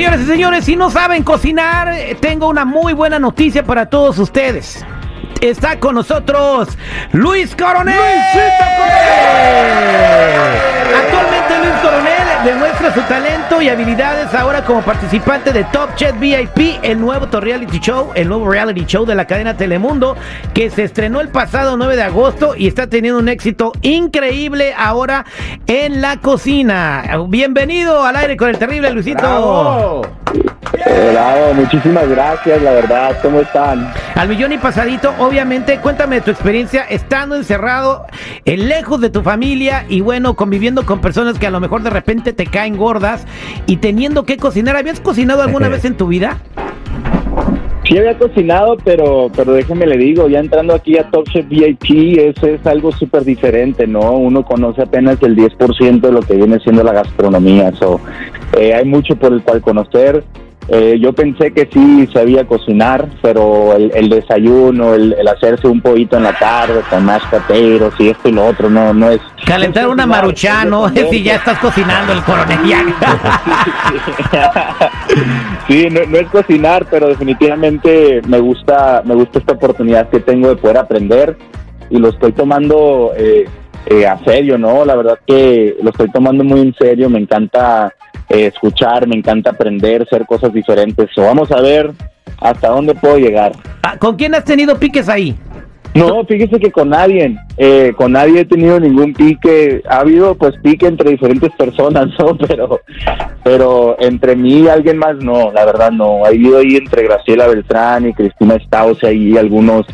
[0.00, 4.82] Señores y señores, si no saben cocinar, tengo una muy buena noticia para todos ustedes.
[5.42, 6.68] Está con nosotros
[7.12, 7.98] Luis Coronel.
[7.98, 9.09] Actualmente
[13.58, 18.48] y habilidades ahora como participante de Top Chef VIP, el nuevo reality show, el nuevo
[18.48, 20.16] reality show de la cadena Telemundo,
[20.54, 25.26] que se estrenó el pasado 9 de agosto y está teniendo un éxito increíble ahora
[25.66, 27.04] en la cocina.
[27.28, 30.02] Bienvenido al aire con el terrible Luisito.
[30.62, 33.92] Bravo, muchísimas gracias, la verdad, ¿cómo están?
[34.14, 38.06] Al millón y pasadito, obviamente, cuéntame de tu experiencia estando encerrado,
[38.44, 41.90] eh, lejos de tu familia y bueno, conviviendo con personas que a lo mejor de
[41.90, 43.26] repente te caen gordas
[43.66, 44.76] y teniendo que cocinar.
[44.76, 46.38] ¿Habías cocinado alguna vez en tu vida?
[47.84, 52.18] Sí había cocinado, pero pero déjeme le digo, ya entrando aquí a Top Chef VIP,
[52.18, 54.12] eso es algo súper diferente, ¿no?
[54.12, 58.00] Uno conoce apenas el 10% de lo que viene siendo la gastronomía, so,
[58.58, 60.22] eh, hay mucho por el cual conocer.
[60.72, 65.80] Eh, yo pensé que sí sabía cocinar, pero el, el desayuno, el, el hacerse un
[65.80, 69.20] poquito en la tarde con más potatoes y esto y lo otro, no, no es...
[69.44, 70.88] Calentar no es una maruchan, ¿no?
[71.10, 72.58] Si ya estás cocinando el coronel.
[75.66, 80.50] sí, no, no es cocinar, pero definitivamente me gusta, me gusta esta oportunidad que tengo
[80.50, 81.36] de poder aprender
[81.90, 83.48] y lo estoy tomando eh,
[83.86, 84.84] eh, a serio, ¿no?
[84.84, 87.92] La verdad que lo estoy tomando muy en serio, me encanta
[88.30, 91.10] escuchar, me encanta aprender, hacer cosas diferentes.
[91.14, 91.90] So, vamos a ver
[92.40, 93.52] hasta dónde puedo llegar.
[93.82, 95.36] Ah, ¿Con quién has tenido piques ahí?
[95.94, 99.82] No, fíjese que con nadie, eh, con nadie he tenido ningún pique.
[99.88, 102.36] Ha habido pues pique entre diferentes personas, ¿no?
[102.48, 102.80] Pero,
[103.42, 106.24] pero entre mí y alguien más no, la verdad no.
[106.24, 109.86] Ha habido ahí entre Graciela Beltrán y Cristina Stause ahí algunos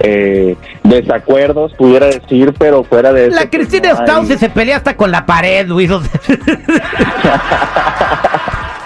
[0.00, 3.34] eh, desacuerdos, pudiera decir, pero fuera de eso.
[3.34, 5.90] La pues, Cristina no se pelea hasta con la pared, Luis.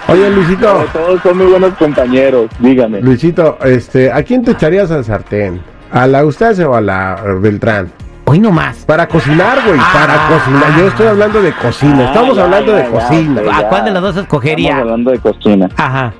[0.07, 2.99] Oye, pero Luisito, Todos son muy buenos compañeros, dígame.
[3.01, 5.61] Luisito, este, ¿a quién te echarías al sartén?
[5.91, 7.91] ¿A la Eustace o a la Beltrán?
[8.25, 8.85] Hoy no más.
[8.85, 9.89] Para cocinar, güey, Ah.
[9.93, 10.79] para cocinar.
[10.79, 13.41] Yo estoy hablando de cocina, estamos Ah, ya, hablando de ya, ya, cocina.
[13.57, 14.69] ¿A cuál de las dos escogería?
[14.69, 15.69] Estamos hablando de cocina.
[15.75, 16.13] Ajá.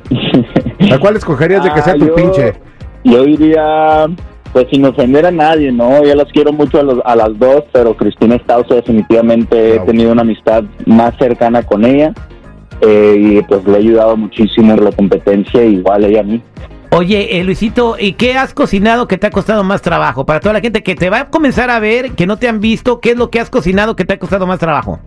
[0.92, 2.54] ¿A cuál escogerías de que sea Ah, tu yo- pinche?
[3.04, 4.08] Yo diría,
[4.52, 6.04] pues sin ofender a nadie, ¿no?
[6.04, 10.12] Yo las quiero mucho a, los- a las dos, pero Cristina Stause definitivamente he tenido
[10.12, 12.12] una amistad más cercana con ella
[12.82, 16.42] eh, y pues le he ayudado muchísimo en la competencia, igual ella a mí.
[16.92, 20.26] Oye, eh, Luisito, ¿y qué has cocinado que te ha costado más trabajo?
[20.26, 22.60] Para toda la gente que te va a comenzar a ver, que no te han
[22.60, 25.00] visto, ¿qué es lo que has cocinado que te ha costado más trabajo?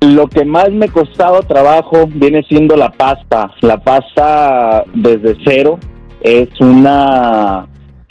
[0.00, 3.50] Lo que más me ha costado trabajo viene siendo la pasta.
[3.60, 5.78] La pasta desde cero
[6.22, 7.66] es una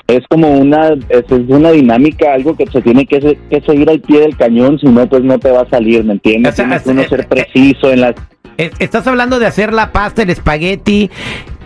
[0.07, 3.99] es como una es, una dinámica, algo que se tiene que, se- que seguir al
[3.99, 6.53] pie del cañón, si no pues no te va a salir, ¿me entiendes?
[6.53, 8.15] O sea, Tienes que es- uno eh, ser eh, preciso en las
[8.57, 11.09] Es- Estás hablando de hacer la pasta, el espagueti,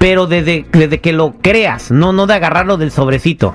[0.02, 3.54] pero desde, desde que lo creas, no, no de agarrarlo del sobrecito.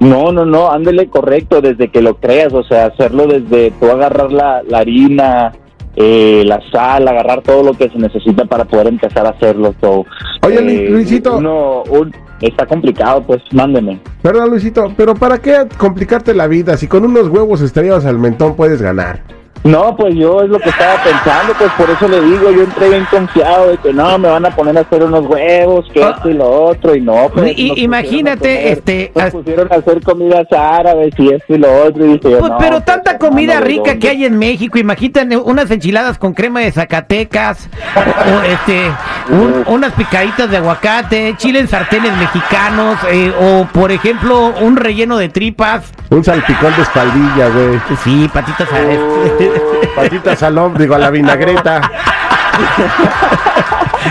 [0.00, 4.32] No, no, no, ándele correcto desde que lo creas, o sea, hacerlo desde tú agarrar
[4.32, 5.52] la, la harina,
[5.94, 9.72] eh, la sal, agarrar todo lo que se necesita para poder empezar a hacerlo.
[9.80, 10.04] So,
[10.42, 11.36] Oye, eh, Lu- Luisito.
[11.38, 14.00] uno- un- está complicado, pues mándeme.
[14.22, 16.76] Perdón, Luisito, pero ¿para qué complicarte la vida?
[16.76, 19.20] Si con unos huevos estrellados al mentón puedes ganar.
[19.64, 22.90] No, pues yo es lo que estaba pensando, pues por eso le digo, yo entré
[22.90, 26.12] bien confiado de que no, me van a poner a hacer unos huevos, que Ah.
[26.16, 30.02] esto y lo otro, y no, pues Y- imagínate, comer, este, Nos pusieron a hacer
[30.02, 33.16] comidas árabes y esto y lo otro, y dije yo, Pues, no, pero pues, tanta
[33.18, 37.68] comida hermano, ¿de rica que hay en México, imagínate unas enchiladas con crema de Zacatecas,
[37.96, 38.82] o este,
[39.30, 45.16] un- unas picaditas de aguacate, chile en sartenes mexicanos, eh, o por ejemplo, un relleno
[45.16, 45.90] de tripas.
[46.10, 47.80] Un salpicón de espaldilla, güey.
[48.04, 49.53] Sí, patitas a
[49.96, 51.80] Patitas al digo, a la vinagreta.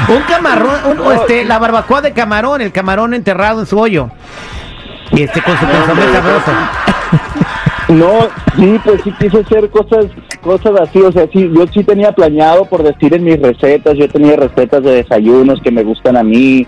[0.09, 4.09] Un camarón, un- o este, la barbacoa de camarón, el camarón enterrado en su hoyo.
[5.11, 6.51] Y este con su consomé sabroso.
[7.89, 10.05] No, sí, pues sí quise hacer cosas,
[10.41, 14.07] cosas así, o sea, sí, yo sí tenía planeado por decir en mis recetas, yo
[14.07, 16.65] tenía recetas de desayunos que me gustan a mí,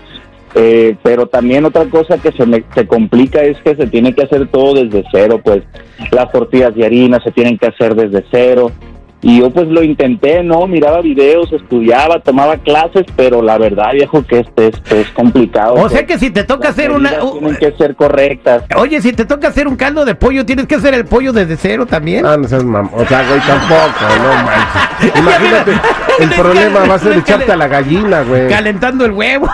[0.58, 4.22] eh, pero también otra cosa que se me se complica es que se tiene que
[4.22, 5.62] hacer todo desde cero, pues
[6.10, 8.72] las tortillas de harina se tienen que hacer desde cero.
[9.20, 10.66] Y yo pues lo intenté, ¿no?
[10.66, 15.74] Miraba videos, estudiaba, tomaba clases, pero la verdad, viejo, que este, este es complicado.
[15.74, 15.92] O pues.
[15.92, 17.10] sea que si te toca hacer una...
[17.10, 18.64] medidas Tienen que ser correctas.
[18.76, 21.56] Oye, si te toca hacer un caldo de pollo, ¿tienes que hacer el pollo desde
[21.56, 22.24] cero también?
[22.24, 22.88] Ah, no seas mam...
[22.94, 25.16] O sea, güey, tampoco, no manches.
[25.18, 25.72] Imagínate,
[26.20, 28.48] el problema va a ser echarte a la gallina, güey.
[28.48, 29.48] Calentando el huevo.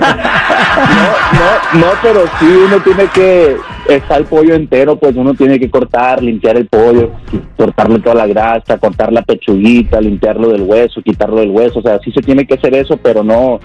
[0.74, 3.56] No, no, no, pero sí uno tiene que
[3.88, 7.12] está el pollo entero, pues uno tiene que cortar, limpiar el pollo,
[7.56, 11.98] cortarle toda la grasa, cortar la pechuguita, limpiarlo del hueso, quitarlo del hueso, o sea,
[12.02, 13.60] sí se tiene que hacer eso, pero no,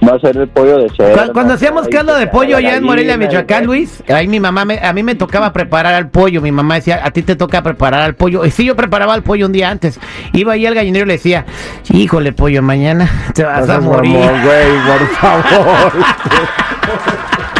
[0.00, 1.12] no hacer el pollo de cero.
[1.14, 4.78] Cuando, cuando hacíamos caldo de pollo allá en Morelia, Michoacán, Luis, ahí mi mamá, me,
[4.78, 8.02] a mí me tocaba preparar al pollo, mi mamá decía, a ti te toca preparar
[8.02, 9.98] al pollo, y sí, yo preparaba el pollo un día antes,
[10.32, 11.46] iba ahí al gallinero y le decía,
[11.92, 14.12] híjole pollo, mañana te vas a morir.
[14.12, 15.92] güey, por favor.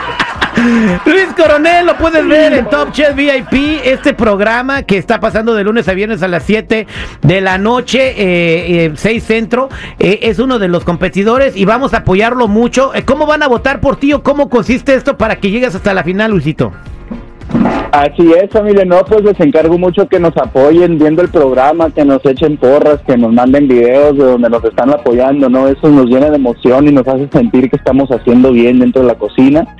[1.04, 5.62] Luis Coronel, lo puedes ver en Top Chef VIP, este programa que está pasando de
[5.62, 6.86] lunes a viernes a las 7
[7.20, 9.68] de la noche, eh, 6 centro,
[9.98, 12.94] eh, es uno de los competidores y vamos a apoyarlo mucho.
[12.94, 15.92] Eh, ¿Cómo van a votar por ti o cómo consiste esto para que llegues hasta
[15.92, 16.72] la final, Luisito?
[17.92, 18.84] Así es, familia.
[18.84, 23.00] No, pues les encargo mucho que nos apoyen viendo el programa, que nos echen porras,
[23.06, 25.68] que nos manden videos de donde nos están apoyando, ¿no?
[25.68, 29.08] Eso nos llena de emoción y nos hace sentir que estamos haciendo bien dentro de
[29.08, 29.76] la cocina.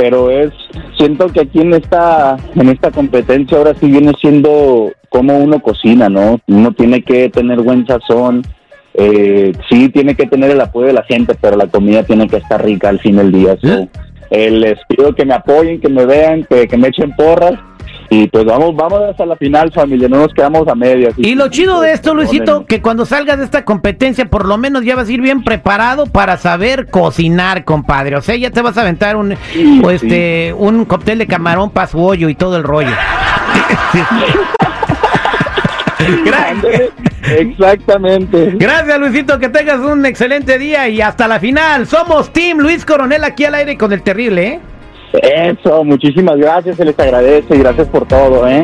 [0.00, 0.50] Pero es,
[0.96, 6.08] siento que aquí en esta, en esta competencia ahora sí viene siendo como uno cocina,
[6.08, 6.40] ¿no?
[6.48, 8.42] Uno tiene que tener buen sazón,
[8.94, 12.38] eh, sí tiene que tener el apoyo de la gente, pero la comida tiene que
[12.38, 13.58] estar rica al fin del día.
[13.60, 13.88] So, ¿Eh?
[14.30, 17.60] eh, les pido que me apoyen, que me vean, que, que me echen porras.
[18.12, 21.14] Y pues vamos, vamos hasta la final, familia, no nos quedamos a medias.
[21.16, 24.84] Y lo chido de esto, Luisito, que cuando salgas de esta competencia, por lo menos
[24.84, 28.16] ya vas a ir bien preparado para saber cocinar, compadre.
[28.16, 31.70] O sea, ya te vas a aventar un, Sí, o este, un cóctel de camarón
[31.70, 32.90] para su hoyo y todo el rollo.
[37.38, 38.54] Exactamente.
[38.56, 41.86] Gracias, Luisito, que tengas un excelente día y hasta la final.
[41.86, 44.60] Somos Team Luis Coronel aquí al aire con el terrible, ¿eh?
[45.12, 48.62] Eso, muchísimas gracias, se les agradece y gracias por todo, ¿eh?